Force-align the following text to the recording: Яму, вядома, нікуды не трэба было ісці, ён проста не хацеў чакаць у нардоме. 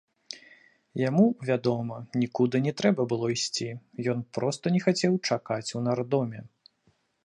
Яму, 1.09 1.25
вядома, 1.49 1.95
нікуды 2.23 2.63
не 2.69 2.73
трэба 2.83 3.07
было 3.13 3.25
ісці, 3.37 3.69
ён 4.17 4.27
проста 4.39 4.65
не 4.77 4.81
хацеў 4.89 5.13
чакаць 5.33 5.69
у 5.81 5.89
нардоме. 5.91 6.39